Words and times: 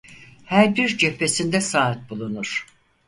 Her 0.45 0.75
bir 0.75 0.97
cephesinde 0.97 1.61
saat 1.61 2.09
bulunur. 2.09 2.65